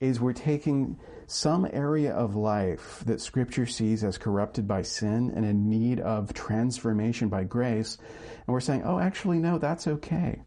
is 0.00 0.20
we're 0.20 0.32
taking 0.32 0.98
some 1.26 1.66
area 1.72 2.12
of 2.12 2.36
life 2.36 3.02
that 3.06 3.20
Scripture 3.20 3.66
sees 3.66 4.04
as 4.04 4.18
corrupted 4.18 4.68
by 4.68 4.82
sin 4.82 5.32
and 5.34 5.44
in 5.44 5.68
need 5.68 6.00
of 6.00 6.32
transformation 6.32 7.28
by 7.28 7.44
grace, 7.44 7.98
and 8.46 8.52
we're 8.52 8.60
saying, 8.60 8.82
oh, 8.84 8.98
actually, 8.98 9.38
no, 9.38 9.58
that's 9.58 9.86
okay. 9.86 10.42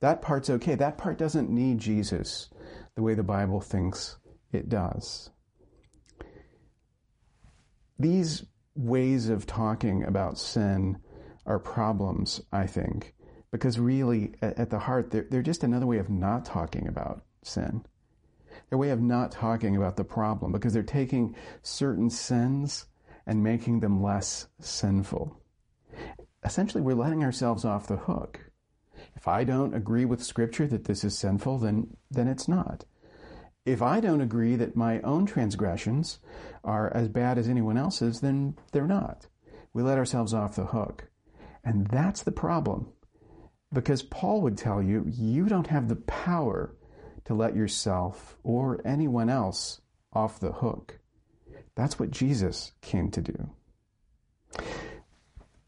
That 0.00 0.22
part's 0.22 0.50
okay. 0.50 0.74
That 0.74 0.98
part 0.98 1.18
doesn't 1.18 1.50
need 1.50 1.78
Jesus 1.78 2.48
the 2.94 3.02
way 3.02 3.14
the 3.14 3.22
Bible 3.22 3.60
thinks 3.60 4.16
it 4.52 4.68
does. 4.68 5.30
These 7.98 8.44
ways 8.74 9.28
of 9.28 9.46
talking 9.46 10.04
about 10.04 10.38
sin 10.38 10.98
are 11.46 11.58
problems, 11.58 12.40
I 12.52 12.66
think, 12.66 13.14
because 13.52 13.78
really, 13.78 14.34
at 14.42 14.70
the 14.70 14.78
heart, 14.78 15.10
they're, 15.10 15.26
they're 15.30 15.42
just 15.42 15.64
another 15.64 15.86
way 15.86 15.98
of 15.98 16.10
not 16.10 16.44
talking 16.44 16.88
about 16.88 17.24
sin. 17.42 17.84
Their 18.68 18.78
way 18.78 18.90
of 18.90 19.00
not 19.00 19.30
talking 19.30 19.76
about 19.76 19.96
the 19.96 20.04
problem 20.04 20.52
because 20.52 20.72
they're 20.72 20.82
taking 20.82 21.36
certain 21.62 22.10
sins 22.10 22.86
and 23.26 23.42
making 23.42 23.80
them 23.80 24.02
less 24.02 24.46
sinful. 24.60 25.40
Essentially, 26.44 26.82
we're 26.82 26.94
letting 26.94 27.24
ourselves 27.24 27.64
off 27.64 27.86
the 27.86 27.96
hook. 27.96 28.40
If 29.16 29.28
I 29.28 29.44
don't 29.44 29.74
agree 29.74 30.04
with 30.04 30.22
Scripture 30.22 30.66
that 30.66 30.84
this 30.84 31.04
is 31.04 31.16
sinful, 31.16 31.58
then, 31.58 31.96
then 32.10 32.28
it's 32.28 32.48
not. 32.48 32.84
If 33.64 33.80
I 33.80 34.00
don't 34.00 34.20
agree 34.20 34.56
that 34.56 34.76
my 34.76 35.00
own 35.00 35.24
transgressions 35.24 36.18
are 36.62 36.92
as 36.92 37.08
bad 37.08 37.38
as 37.38 37.48
anyone 37.48 37.78
else's, 37.78 38.20
then 38.20 38.58
they're 38.72 38.86
not. 38.86 39.26
We 39.72 39.82
let 39.82 39.96
ourselves 39.96 40.34
off 40.34 40.56
the 40.56 40.66
hook. 40.66 41.08
And 41.64 41.86
that's 41.86 42.22
the 42.22 42.32
problem. 42.32 42.92
Because 43.72 44.02
Paul 44.02 44.42
would 44.42 44.58
tell 44.58 44.82
you, 44.82 45.06
you 45.08 45.46
don't 45.46 45.68
have 45.68 45.88
the 45.88 45.96
power 45.96 46.76
to 47.24 47.34
let 47.34 47.56
yourself 47.56 48.36
or 48.42 48.80
anyone 48.84 49.30
else 49.30 49.80
off 50.12 50.40
the 50.40 50.52
hook. 50.52 50.98
That's 51.74 51.98
what 51.98 52.10
Jesus 52.10 52.72
came 52.80 53.10
to 53.10 53.20
do. 53.20 53.50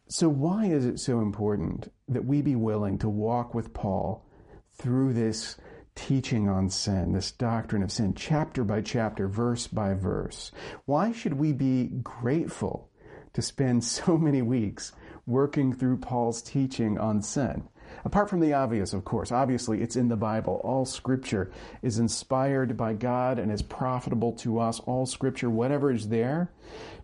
So, 0.09 0.29
why 0.29 0.67
is 0.67 0.87
it 0.87 1.01
so 1.01 1.21
important 1.21 1.93
that 2.09 2.25
we 2.25 2.41
be 2.41 2.55
willing 2.55 2.99
to 2.99 3.09
walk 3.09 3.55
with 3.55 3.75
Paul 3.75 4.25
through 4.73 5.15
this 5.15 5.57
teaching 5.97 6.49
on 6.49 6.71
sin, 6.71 7.13
this 7.13 7.33
doctrine 7.33 7.83
of 7.83 7.91
sin, 7.91 8.15
chapter 8.15 8.63
by 8.63 8.83
chapter, 8.83 9.27
verse 9.27 9.67
by 9.67 9.95
verse? 9.95 10.53
Why 10.85 11.11
should 11.11 11.35
we 11.35 11.53
be 11.53 11.89
grateful 12.03 12.89
to 13.33 13.43
spend 13.43 13.83
so 13.85 14.17
many 14.17 14.43
weeks 14.43 14.93
working 15.27 15.73
through 15.73 15.97
Paul's 15.97 16.41
teaching 16.41 16.99
on 16.99 17.21
sin? 17.21 17.69
Apart 18.05 18.31
from 18.31 18.41
the 18.41 18.53
obvious, 18.53 18.93
of 18.93 19.05
course, 19.05 19.33
obviously 19.33 19.83
it's 19.83 19.97
in 19.97 20.09
the 20.09 20.17
Bible. 20.17 20.61
All 20.65 20.85
scripture 20.85 21.51
is 21.83 21.99
inspired 21.99 22.77
by 22.77 22.95
God 22.95 23.39
and 23.39 23.51
is 23.51 23.63
profitable 23.63 24.33
to 24.35 24.59
us. 24.59 24.81
All 24.81 25.07
scripture, 25.07 25.51
whatever 25.51 25.91
is 25.91 26.09
there, 26.09 26.51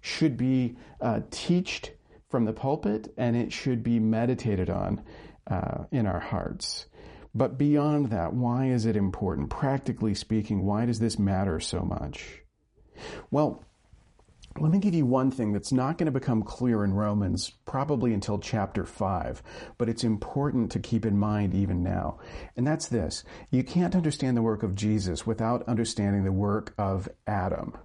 should 0.01 0.37
be 0.37 0.77
uh, 1.01 1.21
taught 1.31 1.91
from 2.29 2.45
the 2.45 2.53
pulpit 2.53 3.13
and 3.17 3.37
it 3.37 3.53
should 3.53 3.83
be 3.83 3.99
meditated 3.99 4.71
on 4.71 5.03
uh, 5.47 5.85
in 5.91 6.07
our 6.07 6.21
hearts. 6.21 6.87
But 7.35 7.57
beyond 7.57 8.11
that, 8.11 8.35
why 8.35 8.67
is 8.67 8.85
it 8.85 8.97
important? 8.97 9.49
Practically 9.49 10.15
speaking, 10.15 10.65
why 10.65 10.85
does 10.87 10.99
this 10.99 11.19
matter 11.19 11.61
so 11.61 11.81
much? 11.81 12.43
Well, 13.31 13.65
let 14.59 14.71
me 14.71 14.79
give 14.79 14.95
you 14.95 15.07
one 15.07 15.31
thing 15.31 15.53
that's 15.53 15.73
not 15.73 15.99
going 15.99 16.07
to 16.07 16.13
become 16.13 16.43
clear 16.43 16.85
in 16.85 16.93
Romans 16.93 17.51
probably 17.65 18.13
until 18.13 18.39
chapter 18.39 18.85
5, 18.85 19.43
but 19.79 19.89
it's 19.89 20.05
important 20.05 20.71
to 20.73 20.79
keep 20.79 21.07
in 21.07 21.19
mind 21.19 21.55
even 21.55 21.83
now. 21.83 22.19
And 22.57 22.67
that's 22.67 22.89
this 22.89 23.25
you 23.51 23.65
can't 23.65 23.97
understand 23.97 24.37
the 24.37 24.43
work 24.43 24.63
of 24.63 24.75
Jesus 24.75 25.27
without 25.27 25.67
understanding 25.69 26.25
the 26.25 26.33
work 26.33 26.75
of 26.77 27.09
Adam. 27.27 27.77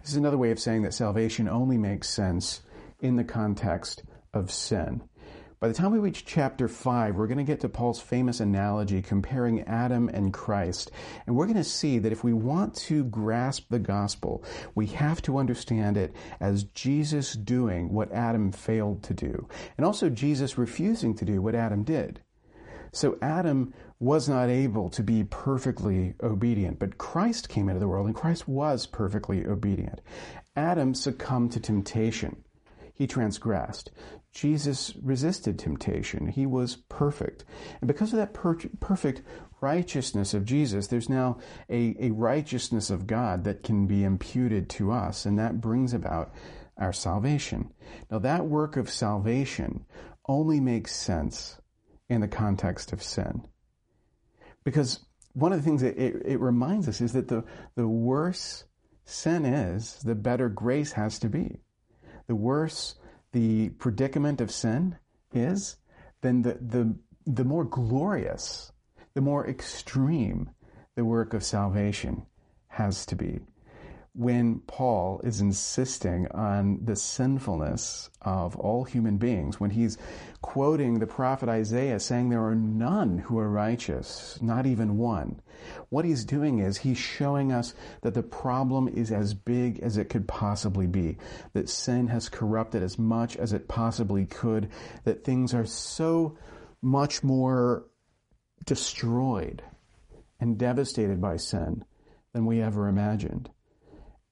This 0.00 0.10
is 0.10 0.16
another 0.16 0.38
way 0.38 0.50
of 0.50 0.58
saying 0.58 0.82
that 0.82 0.94
salvation 0.94 1.48
only 1.48 1.76
makes 1.76 2.08
sense 2.08 2.62
in 3.00 3.16
the 3.16 3.24
context 3.24 4.02
of 4.32 4.50
sin. 4.50 5.02
By 5.64 5.68
the 5.68 5.72
time 5.72 5.92
we 5.92 5.98
reach 5.98 6.26
chapter 6.26 6.68
5, 6.68 7.16
we're 7.16 7.26
going 7.26 7.38
to 7.38 7.42
get 7.42 7.60
to 7.60 7.70
Paul's 7.70 7.98
famous 7.98 8.38
analogy 8.38 9.00
comparing 9.00 9.62
Adam 9.62 10.10
and 10.10 10.30
Christ. 10.30 10.90
And 11.26 11.34
we're 11.34 11.46
going 11.46 11.56
to 11.56 11.64
see 11.64 11.98
that 12.00 12.12
if 12.12 12.22
we 12.22 12.34
want 12.34 12.74
to 12.80 13.04
grasp 13.04 13.70
the 13.70 13.78
gospel, 13.78 14.44
we 14.74 14.88
have 14.88 15.22
to 15.22 15.38
understand 15.38 15.96
it 15.96 16.14
as 16.38 16.64
Jesus 16.64 17.32
doing 17.32 17.94
what 17.94 18.12
Adam 18.12 18.52
failed 18.52 19.02
to 19.04 19.14
do, 19.14 19.48
and 19.78 19.86
also 19.86 20.10
Jesus 20.10 20.58
refusing 20.58 21.14
to 21.14 21.24
do 21.24 21.40
what 21.40 21.54
Adam 21.54 21.82
did. 21.82 22.20
So 22.92 23.16
Adam 23.22 23.72
was 23.98 24.28
not 24.28 24.50
able 24.50 24.90
to 24.90 25.02
be 25.02 25.24
perfectly 25.24 26.12
obedient, 26.22 26.78
but 26.78 26.98
Christ 26.98 27.48
came 27.48 27.70
into 27.70 27.80
the 27.80 27.88
world 27.88 28.04
and 28.04 28.14
Christ 28.14 28.46
was 28.46 28.84
perfectly 28.84 29.46
obedient. 29.46 30.02
Adam 30.56 30.94
succumbed 30.94 31.52
to 31.52 31.60
temptation 31.60 32.43
he 32.94 33.06
transgressed. 33.08 33.90
Jesus 34.32 34.94
resisted 35.02 35.58
temptation. 35.58 36.28
He 36.28 36.46
was 36.46 36.76
perfect. 36.88 37.44
And 37.80 37.88
because 37.88 38.12
of 38.12 38.18
that 38.18 38.34
per- 38.34 38.56
perfect 38.80 39.22
righteousness 39.60 40.32
of 40.32 40.44
Jesus, 40.44 40.86
there's 40.86 41.08
now 41.08 41.38
a, 41.68 41.96
a 41.98 42.10
righteousness 42.10 42.90
of 42.90 43.06
God 43.06 43.44
that 43.44 43.62
can 43.62 43.86
be 43.86 44.04
imputed 44.04 44.70
to 44.70 44.92
us, 44.92 45.26
and 45.26 45.38
that 45.38 45.60
brings 45.60 45.92
about 45.92 46.32
our 46.78 46.92
salvation. 46.92 47.72
Now, 48.10 48.20
that 48.20 48.46
work 48.46 48.76
of 48.76 48.88
salvation 48.90 49.84
only 50.26 50.60
makes 50.60 50.94
sense 50.94 51.60
in 52.08 52.20
the 52.20 52.28
context 52.28 52.92
of 52.92 53.02
sin. 53.02 53.46
Because 54.64 55.04
one 55.32 55.52
of 55.52 55.58
the 55.58 55.64
things 55.64 55.82
that 55.82 55.96
it, 55.96 56.22
it 56.24 56.40
reminds 56.40 56.88
us 56.88 57.00
is 57.00 57.12
that 57.12 57.28
the, 57.28 57.44
the 57.74 57.88
worse 57.88 58.64
sin 59.04 59.44
is, 59.44 60.00
the 60.04 60.14
better 60.14 60.48
grace 60.48 60.92
has 60.92 61.18
to 61.20 61.28
be 61.28 61.63
the 62.26 62.34
worse 62.34 62.96
the 63.32 63.68
predicament 63.70 64.40
of 64.40 64.50
sin 64.50 64.96
is, 65.32 65.76
then 66.22 66.42
the, 66.42 66.56
the, 66.60 66.94
the 67.26 67.44
more 67.44 67.64
glorious, 67.64 68.72
the 69.14 69.20
more 69.20 69.46
extreme 69.46 70.50
the 70.94 71.04
work 71.04 71.34
of 71.34 71.42
salvation 71.42 72.24
has 72.68 73.04
to 73.06 73.16
be. 73.16 73.40
When 74.14 74.60
Paul 74.60 75.20
is 75.24 75.40
insisting 75.40 76.28
on 76.30 76.78
the 76.84 76.94
sinfulness 76.94 78.10
of 78.22 78.54
all 78.56 78.84
human 78.84 79.18
beings, 79.18 79.58
when 79.58 79.70
he's 79.70 79.98
quoting 80.40 81.00
the 81.00 81.06
prophet 81.06 81.48
Isaiah 81.48 81.98
saying 81.98 82.28
there 82.28 82.44
are 82.44 82.54
none 82.54 83.18
who 83.18 83.38
are 83.38 83.50
righteous, 83.50 84.38
not 84.40 84.66
even 84.66 84.98
one. 84.98 85.40
What 85.88 86.04
he's 86.04 86.24
doing 86.24 86.60
is 86.60 86.78
he's 86.78 86.98
showing 86.98 87.50
us 87.50 87.74
that 88.02 88.14
the 88.14 88.22
problem 88.22 88.86
is 88.86 89.10
as 89.10 89.34
big 89.34 89.80
as 89.80 89.96
it 89.96 90.08
could 90.08 90.28
possibly 90.28 90.86
be, 90.86 91.18
that 91.52 91.68
sin 91.68 92.06
has 92.06 92.28
corrupted 92.28 92.84
as 92.84 92.96
much 92.96 93.36
as 93.36 93.52
it 93.52 93.66
possibly 93.66 94.26
could, 94.26 94.68
that 95.02 95.24
things 95.24 95.52
are 95.52 95.66
so 95.66 96.38
much 96.80 97.24
more 97.24 97.86
destroyed 98.64 99.60
and 100.38 100.56
devastated 100.56 101.20
by 101.20 101.36
sin 101.36 101.84
than 102.32 102.46
we 102.46 102.62
ever 102.62 102.86
imagined. 102.86 103.50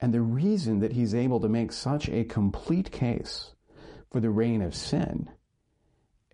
And 0.03 0.13
the 0.13 0.21
reason 0.21 0.81
that 0.81 0.93
he's 0.93 1.15
able 1.15 1.39
to 1.39 1.49
make 1.49 1.71
such 1.71 2.09
a 2.09 2.25
complete 2.25 2.91
case 2.91 3.53
for 4.11 4.19
the 4.19 4.31
reign 4.31 4.61
of 4.61 4.75
sin 4.75 5.31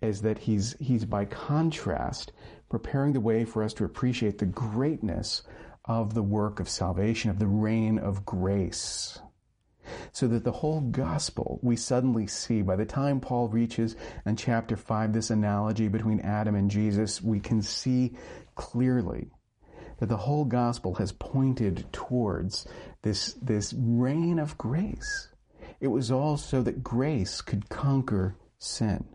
is 0.01 0.23
that 0.23 0.39
he's, 0.39 0.75
he's 0.79 1.05
by 1.05 1.25
contrast 1.25 2.31
preparing 2.67 3.13
the 3.13 3.19
way 3.19 3.45
for 3.45 3.63
us 3.63 3.73
to 3.75 3.85
appreciate 3.85 4.39
the 4.39 4.47
greatness 4.47 5.43
of 5.85 6.15
the 6.15 6.23
work 6.23 6.59
of 6.59 6.67
salvation, 6.67 7.29
of 7.29 7.37
the 7.37 7.45
reign 7.45 7.99
of 7.99 8.25
grace. 8.25 9.19
So 10.13 10.27
that 10.29 10.43
the 10.43 10.51
whole 10.51 10.81
gospel 10.81 11.59
we 11.61 11.75
suddenly 11.75 12.25
see 12.25 12.63
by 12.63 12.75
the 12.75 12.85
time 12.85 13.19
Paul 13.19 13.49
reaches 13.49 13.95
in 14.25 14.35
chapter 14.35 14.77
5 14.77 15.13
this 15.13 15.29
analogy 15.29 15.89
between 15.89 16.21
Adam 16.21 16.55
and 16.55 16.71
Jesus, 16.71 17.21
we 17.21 17.39
can 17.39 17.61
see 17.61 18.15
clearly 18.55 19.29
that 19.99 20.07
the 20.07 20.17
whole 20.17 20.45
gospel 20.45 20.95
has 20.95 21.11
pointed 21.11 21.85
towards 21.91 22.65
this, 23.01 23.33
this 23.33 23.73
reign 23.77 24.39
of 24.39 24.57
grace. 24.57 25.29
It 25.79 25.87
was 25.87 26.11
all 26.11 26.37
so 26.37 26.61
that 26.63 26.83
grace 26.83 27.41
could 27.41 27.69
conquer 27.69 28.35
sin. 28.57 29.05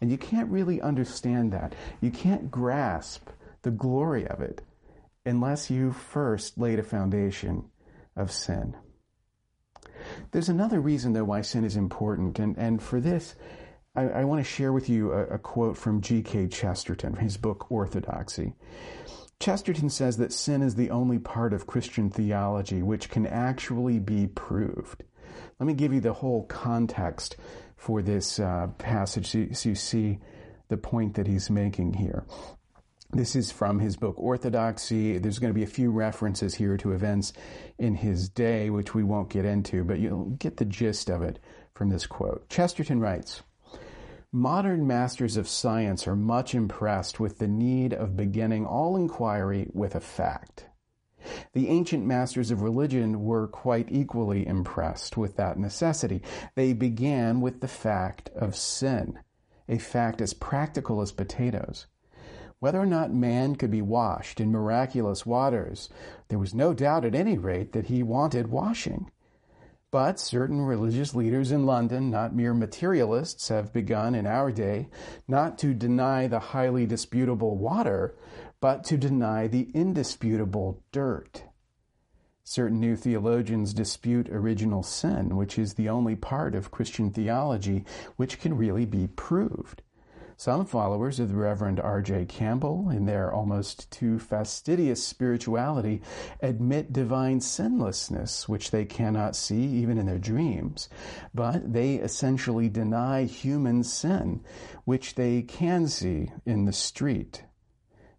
And 0.00 0.10
you 0.10 0.18
can't 0.18 0.50
really 0.50 0.80
understand 0.80 1.52
that. 1.52 1.74
You 2.00 2.10
can't 2.10 2.50
grasp 2.50 3.28
the 3.62 3.70
glory 3.70 4.26
of 4.26 4.40
it 4.40 4.62
unless 5.26 5.70
you 5.70 5.92
first 5.92 6.58
laid 6.58 6.78
a 6.78 6.82
foundation 6.82 7.64
of 8.16 8.30
sin. 8.30 8.76
There's 10.32 10.48
another 10.48 10.80
reason, 10.80 11.12
though, 11.12 11.24
why 11.24 11.40
sin 11.40 11.64
is 11.64 11.76
important, 11.76 12.38
and, 12.38 12.56
and 12.58 12.82
for 12.82 13.00
this, 13.00 13.34
I, 13.96 14.02
I 14.02 14.24
want 14.24 14.44
to 14.44 14.50
share 14.50 14.72
with 14.72 14.88
you 14.88 15.12
a, 15.12 15.26
a 15.26 15.38
quote 15.38 15.76
from 15.76 16.00
G.K. 16.00 16.48
Chesterton, 16.48 17.16
his 17.16 17.36
book 17.36 17.70
Orthodoxy. 17.70 18.54
Chesterton 19.40 19.90
says 19.90 20.16
that 20.16 20.32
sin 20.32 20.62
is 20.62 20.74
the 20.74 20.90
only 20.90 21.18
part 21.18 21.52
of 21.52 21.66
Christian 21.66 22.10
theology 22.10 22.82
which 22.82 23.10
can 23.10 23.26
actually 23.26 23.98
be 23.98 24.26
proved. 24.26 25.02
Let 25.58 25.66
me 25.66 25.74
give 25.74 25.92
you 25.92 26.00
the 26.00 26.12
whole 26.12 26.44
context 26.44 27.36
for 27.76 28.02
this 28.02 28.38
uh, 28.38 28.68
passage 28.78 29.26
so 29.30 29.38
you, 29.38 29.54
so 29.54 29.68
you 29.70 29.74
see 29.74 30.18
the 30.68 30.76
point 30.76 31.14
that 31.14 31.26
he's 31.26 31.50
making 31.50 31.94
here. 31.94 32.24
This 33.12 33.36
is 33.36 33.52
from 33.52 33.78
his 33.78 33.96
book 33.96 34.16
Orthodoxy. 34.18 35.18
There's 35.18 35.38
going 35.38 35.52
to 35.52 35.58
be 35.58 35.62
a 35.62 35.68
few 35.68 35.90
references 35.90 36.54
here 36.54 36.76
to 36.78 36.92
events 36.92 37.32
in 37.78 37.94
his 37.94 38.28
day, 38.28 38.70
which 38.70 38.94
we 38.94 39.04
won't 39.04 39.30
get 39.30 39.44
into, 39.44 39.84
but 39.84 40.00
you'll 40.00 40.30
get 40.30 40.56
the 40.56 40.64
gist 40.64 41.10
of 41.10 41.22
it 41.22 41.38
from 41.74 41.90
this 41.90 42.06
quote. 42.06 42.48
Chesterton 42.48 43.00
writes, 43.00 43.42
Modern 44.36 44.84
masters 44.84 45.36
of 45.36 45.46
science 45.46 46.08
are 46.08 46.16
much 46.16 46.56
impressed 46.56 47.20
with 47.20 47.38
the 47.38 47.46
need 47.46 47.94
of 47.94 48.16
beginning 48.16 48.66
all 48.66 48.96
inquiry 48.96 49.70
with 49.72 49.94
a 49.94 50.00
fact. 50.00 50.66
The 51.52 51.68
ancient 51.68 52.04
masters 52.04 52.50
of 52.50 52.60
religion 52.60 53.22
were 53.22 53.46
quite 53.46 53.92
equally 53.92 54.44
impressed 54.44 55.16
with 55.16 55.36
that 55.36 55.56
necessity. 55.56 56.20
They 56.56 56.72
began 56.72 57.42
with 57.42 57.60
the 57.60 57.68
fact 57.68 58.28
of 58.30 58.56
sin, 58.56 59.20
a 59.68 59.78
fact 59.78 60.20
as 60.20 60.34
practical 60.34 61.00
as 61.00 61.12
potatoes. 61.12 61.86
Whether 62.58 62.80
or 62.80 62.86
not 62.86 63.14
man 63.14 63.54
could 63.54 63.70
be 63.70 63.82
washed 63.82 64.40
in 64.40 64.50
miraculous 64.50 65.24
waters, 65.24 65.88
there 66.26 66.40
was 66.40 66.52
no 66.52 66.74
doubt 66.74 67.04
at 67.04 67.14
any 67.14 67.38
rate 67.38 67.70
that 67.70 67.86
he 67.86 68.02
wanted 68.02 68.48
washing. 68.48 69.12
But 69.94 70.18
certain 70.18 70.60
religious 70.60 71.14
leaders 71.14 71.52
in 71.52 71.66
London, 71.66 72.10
not 72.10 72.34
mere 72.34 72.52
materialists, 72.52 73.46
have 73.46 73.72
begun 73.72 74.16
in 74.16 74.26
our 74.26 74.50
day 74.50 74.88
not 75.28 75.56
to 75.58 75.72
deny 75.72 76.26
the 76.26 76.40
highly 76.40 76.84
disputable 76.84 77.56
water, 77.56 78.16
but 78.58 78.82
to 78.86 78.96
deny 78.96 79.46
the 79.46 79.70
indisputable 79.72 80.82
dirt. 80.90 81.44
Certain 82.42 82.80
new 82.80 82.96
theologians 82.96 83.72
dispute 83.72 84.28
original 84.30 84.82
sin, 84.82 85.36
which 85.36 85.60
is 85.60 85.74
the 85.74 85.88
only 85.88 86.16
part 86.16 86.56
of 86.56 86.72
Christian 86.72 87.12
theology 87.12 87.84
which 88.16 88.40
can 88.40 88.56
really 88.56 88.86
be 88.86 89.06
proved. 89.06 89.83
Some 90.36 90.66
followers 90.66 91.20
of 91.20 91.28
the 91.28 91.36
Reverend 91.36 91.78
R.J. 91.78 92.26
Campbell, 92.26 92.90
in 92.90 93.06
their 93.06 93.32
almost 93.32 93.90
too 93.90 94.18
fastidious 94.18 95.02
spirituality, 95.02 96.02
admit 96.40 96.92
divine 96.92 97.40
sinlessness, 97.40 98.48
which 98.48 98.72
they 98.72 98.84
cannot 98.84 99.36
see 99.36 99.62
even 99.62 99.96
in 99.96 100.06
their 100.06 100.18
dreams, 100.18 100.88
but 101.32 101.72
they 101.72 101.94
essentially 101.94 102.68
deny 102.68 103.24
human 103.24 103.84
sin, 103.84 104.42
which 104.84 105.14
they 105.14 105.42
can 105.42 105.86
see 105.86 106.32
in 106.44 106.64
the 106.64 106.72
street. 106.72 107.44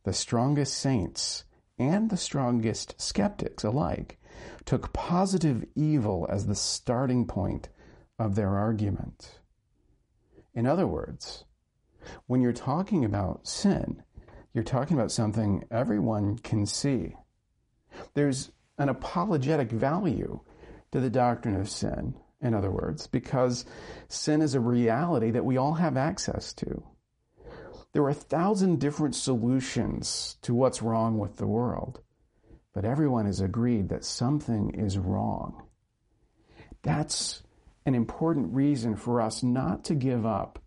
The 0.03 0.13
strongest 0.13 0.77
saints 0.77 1.43
and 1.77 2.09
the 2.09 2.17
strongest 2.17 2.99
skeptics 2.99 3.63
alike 3.63 4.19
took 4.63 4.93
positive 4.93 5.65
evil 5.75 6.27
as 6.29 6.47
the 6.47 6.55
starting 6.55 7.25
point 7.25 7.69
of 8.17 8.35
their 8.35 8.55
argument. 8.55 9.39
In 10.53 10.65
other 10.65 10.87
words, 10.87 11.43
when 12.27 12.41
you're 12.41 12.53
talking 12.53 13.05
about 13.05 13.47
sin, 13.47 14.03
you're 14.53 14.63
talking 14.63 14.97
about 14.97 15.11
something 15.11 15.63
everyone 15.69 16.37
can 16.37 16.65
see. 16.65 17.15
There's 18.13 18.51
an 18.77 18.89
apologetic 18.89 19.71
value 19.71 20.39
to 20.91 20.99
the 20.99 21.09
doctrine 21.09 21.55
of 21.55 21.69
sin, 21.69 22.15
in 22.41 22.53
other 22.53 22.71
words, 22.71 23.07
because 23.07 23.65
sin 24.07 24.41
is 24.41 24.55
a 24.55 24.59
reality 24.59 25.31
that 25.31 25.45
we 25.45 25.57
all 25.57 25.73
have 25.73 25.97
access 25.97 26.53
to. 26.53 26.83
There 27.93 28.03
are 28.03 28.09
a 28.09 28.13
thousand 28.13 28.79
different 28.79 29.15
solutions 29.15 30.37
to 30.41 30.53
what's 30.53 30.81
wrong 30.81 31.17
with 31.17 31.37
the 31.37 31.47
world, 31.47 32.01
but 32.73 32.85
everyone 32.85 33.25
has 33.25 33.39
agreed 33.39 33.89
that 33.89 34.03
something 34.03 34.71
is 34.71 34.97
wrong. 34.97 35.63
That's 36.83 37.41
an 37.85 37.95
important 37.95 38.53
reason 38.53 38.95
for 38.95 39.21
us 39.21 39.43
not 39.43 39.85
to 39.85 39.95
give 39.95 40.25
up 40.25 40.59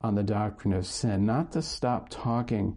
on 0.00 0.14
the 0.14 0.22
doctrine 0.22 0.74
of 0.74 0.86
sin, 0.86 1.26
not 1.26 1.52
to 1.52 1.62
stop 1.62 2.08
talking 2.08 2.76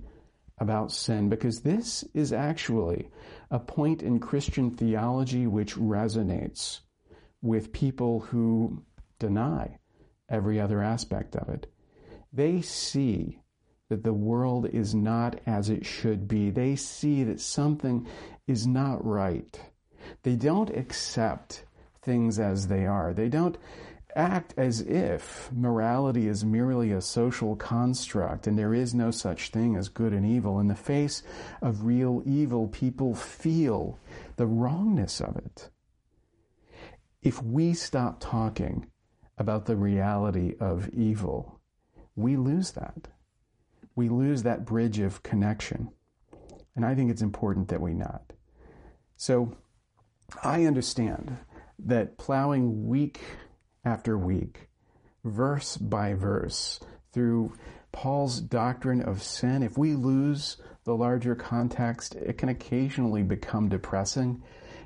about 0.58 0.92
sin, 0.92 1.30
because 1.30 1.62
this 1.62 2.04
is 2.14 2.32
actually 2.32 3.10
a 3.50 3.60
point 3.60 4.04
in 4.04 4.20
Christian 4.20 4.72
theology 4.72 5.48
which 5.48 5.76
resonates 5.76 6.82
with 7.42 7.74
people 7.74 8.20
who 8.22 8.84
deny 9.20 9.78
every 10.30 10.60
other 10.60 10.82
aspect 10.82 11.36
of 11.36 11.50
it. 11.50 11.72
They 12.32 12.62
see 12.62 13.40
that 13.90 14.04
the 14.04 14.14
world 14.14 14.68
is 14.68 14.96
not 14.96 15.40
as 15.46 15.70
it 15.70 15.86
should 15.86 16.28
be. 16.28 16.50
They 16.50 16.76
see 16.76 17.24
that 17.26 17.40
something 17.40 18.08
is 18.48 18.66
not 18.66 19.06
right. 19.06 19.60
They 20.24 20.36
don't 20.36 20.70
accept 20.70 21.66
things 22.02 22.40
as 22.40 22.68
they 22.68 22.86
are. 22.86 23.14
They 23.14 23.30
don't 23.30 23.58
act 24.16 24.54
as 24.58 24.82
if 24.82 25.50
morality 25.52 26.28
is 26.28 26.46
merely 26.46 26.92
a 26.92 27.02
social 27.02 27.56
construct 27.56 28.48
and 28.48 28.58
there 28.58 28.74
is 28.74 28.94
no 28.94 29.12
such 29.12 29.50
thing 29.50 29.76
as 29.76 29.90
good 29.90 30.14
and 30.14 30.26
evil. 30.26 30.60
In 30.60 30.68
the 30.68 30.76
face 30.76 31.24
of 31.62 31.86
real 31.86 32.22
evil, 32.26 32.68
people 32.68 33.16
feel 33.16 34.00
the 34.36 34.48
wrongness 34.48 35.20
of 35.20 35.38
it. 35.38 35.70
If 37.22 37.42
we 37.42 37.74
stop 37.74 38.20
talking 38.20 38.88
about 39.38 39.66
the 39.66 39.76
reality 39.76 40.56
of 40.60 40.90
evil, 40.90 41.60
we 42.16 42.36
lose 42.36 42.72
that. 42.72 43.08
We 43.96 44.10
lose 44.10 44.44
that 44.44 44.66
bridge 44.66 45.00
of 45.00 45.24
connection. 45.24 45.90
And 46.76 46.86
I 46.86 46.96
think 46.96 47.12
it's 47.12 47.22
important 47.22 47.68
that 47.70 47.82
we 47.82 47.94
not. 47.94 48.34
So 49.16 49.56
I 50.44 50.66
understand 50.66 51.38
that 51.80 52.18
plowing 52.18 52.88
week 52.88 53.22
after 53.86 54.18
week, 54.18 54.70
verse 55.24 55.78
by 55.78 56.14
verse, 56.14 56.80
through 57.12 57.54
Paul's 57.92 58.40
doctrine 58.40 59.02
of 59.02 59.22
sin, 59.22 59.64
if 59.64 59.78
we 59.78 59.94
lose 59.94 60.58
the 60.84 60.96
larger 60.96 61.36
context, 61.36 62.16
it 62.16 62.38
can 62.38 62.50
occasionally 62.50 63.24
become 63.24 63.70
depressing. 63.70 64.42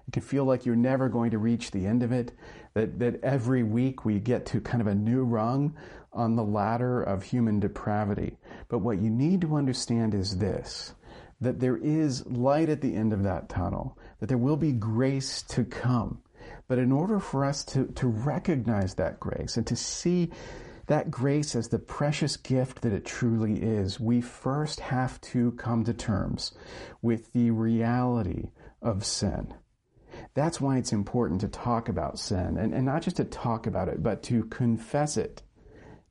It 0.08 0.12
can 0.12 0.22
feel 0.22 0.46
like 0.46 0.66
you're 0.66 0.76
never 0.76 1.10
going 1.10 1.32
to 1.32 1.38
reach 1.38 1.72
the 1.72 1.86
end 1.86 2.04
of 2.04 2.12
it, 2.12 2.34
that, 2.74 3.00
that 3.00 3.24
every 3.24 3.64
week 3.64 4.06
we 4.06 4.20
get 4.20 4.46
to 4.48 4.62
kind 4.62 4.82
of 4.82 4.88
a 4.88 4.96
new 4.96 5.24
rung 5.24 5.76
on 6.14 6.36
the 6.36 6.44
ladder 6.44 7.02
of 7.02 7.24
human 7.24 7.60
depravity. 7.60 8.38
But 8.70 8.80
what 8.80 9.02
you 9.02 9.10
need 9.10 9.42
to 9.42 9.56
understand 9.56 10.14
is 10.14 10.38
this 10.38 10.94
that 11.40 11.60
there 11.60 11.78
is 11.78 12.26
light 12.26 12.68
at 12.68 12.82
the 12.82 12.96
end 12.96 13.14
of 13.14 13.22
that 13.22 13.48
tunnel, 13.48 13.96
that 14.20 14.26
there 14.26 14.40
will 14.40 14.58
be 14.58 14.72
grace 14.72 15.44
to 15.44 15.64
come 15.64 16.20
But 16.68 16.80
in 16.80 16.92
order 16.92 17.20
for 17.20 17.46
us 17.46 17.64
to, 17.66 17.86
to 17.86 18.08
recognize 18.08 18.96
that 18.96 19.20
grace 19.20 19.56
and 19.58 19.66
to 19.68 19.76
see 19.76 20.32
that 20.88 21.12
grace 21.12 21.56
as 21.56 21.68
the 21.68 21.80
precious 21.80 22.38
gift 22.38 22.82
that 22.82 22.94
it 22.94 23.06
truly 23.06 23.62
is, 23.62 24.00
we 24.00 24.22
first 24.22 24.80
have 24.80 25.20
to 25.22 25.52
come 25.54 25.84
to 25.84 25.94
terms 25.94 26.54
with 27.02 27.32
the 27.34 27.52
reality 27.52 28.52
of 28.82 29.06
sin. 29.06 29.54
That's 30.34 30.60
why 30.60 30.78
it's 30.78 30.94
important 30.94 31.42
to 31.42 31.48
talk 31.48 31.90
about 31.90 32.20
sin, 32.20 32.58
and, 32.58 32.74
and 32.74 32.86
not 32.86 33.02
just 33.02 33.18
to 33.18 33.26
talk 33.26 33.68
about 33.68 33.90
it, 33.90 34.02
but 34.02 34.24
to 34.24 34.44
confess 34.46 35.18
it 35.18 35.44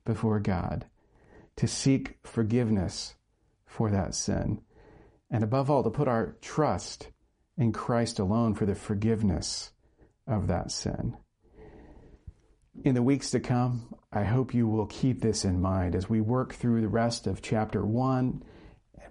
before 0.05 0.39
God, 0.39 0.85
to 1.57 1.67
seek 1.67 2.17
forgiveness 2.23 3.15
for 3.65 3.89
that 3.91 4.15
sin, 4.15 4.61
and 5.29 5.43
above 5.43 5.69
all, 5.69 5.83
to 5.83 5.89
put 5.89 6.07
our 6.07 6.37
trust 6.41 7.09
in 7.57 7.73
Christ 7.73 8.19
alone 8.19 8.53
for 8.53 8.65
the 8.65 8.75
forgiveness 8.75 9.71
of 10.27 10.47
that 10.47 10.71
sin. 10.71 11.15
In 12.83 12.93
the 12.93 13.01
weeks 13.01 13.31
to 13.31 13.39
come, 13.39 13.93
I 14.11 14.23
hope 14.23 14.53
you 14.53 14.67
will 14.67 14.85
keep 14.85 15.21
this 15.21 15.45
in 15.45 15.61
mind 15.61 15.95
as 15.95 16.09
we 16.09 16.21
work 16.21 16.53
through 16.53 16.81
the 16.81 16.87
rest 16.87 17.25
of 17.25 17.41
chapter 17.41 17.83
1 17.83 18.43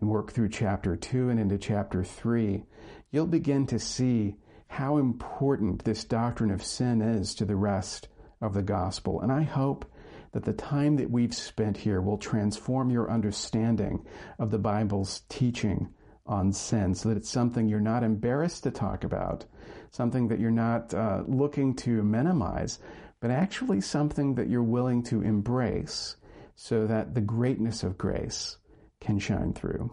and 0.00 0.08
work 0.08 0.32
through 0.32 0.50
chapter 0.50 0.94
2 0.94 1.30
and 1.30 1.40
into 1.40 1.58
chapter 1.58 2.04
3. 2.04 2.64
You'll 3.10 3.26
begin 3.26 3.66
to 3.68 3.78
see 3.78 4.36
how 4.68 4.98
important 4.98 5.84
this 5.84 6.04
doctrine 6.04 6.50
of 6.50 6.62
sin 6.62 7.00
is 7.00 7.34
to 7.36 7.44
the 7.44 7.56
rest 7.56 8.08
of 8.40 8.54
the 8.54 8.62
gospel. 8.62 9.20
And 9.20 9.32
I 9.32 9.42
hope 9.42 9.90
that 10.32 10.44
the 10.44 10.52
time 10.52 10.96
that 10.96 11.10
we've 11.10 11.34
spent 11.34 11.78
here 11.78 12.00
will 12.00 12.18
transform 12.18 12.90
your 12.90 13.10
understanding 13.10 14.04
of 14.38 14.50
the 14.50 14.58
Bible's 14.58 15.22
teaching 15.28 15.88
on 16.26 16.52
sin 16.52 16.94
so 16.94 17.08
that 17.08 17.16
it's 17.16 17.30
something 17.30 17.68
you're 17.68 17.80
not 17.80 18.02
embarrassed 18.02 18.62
to 18.64 18.70
talk 18.70 19.04
about, 19.04 19.44
something 19.90 20.28
that 20.28 20.40
you're 20.40 20.50
not 20.50 20.92
uh, 20.94 21.22
looking 21.26 21.74
to 21.74 22.02
minimize, 22.02 22.78
but 23.20 23.30
actually 23.30 23.80
something 23.80 24.34
that 24.34 24.48
you're 24.48 24.62
willing 24.62 25.02
to 25.02 25.22
embrace 25.22 26.16
so 26.54 26.86
that 26.86 27.14
the 27.14 27.20
greatness 27.20 27.82
of 27.82 27.98
grace 27.98 28.58
can 29.00 29.18
shine 29.18 29.52
through. 29.52 29.90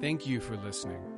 Thank 0.00 0.26
you 0.26 0.40
for 0.40 0.56
listening. 0.58 1.17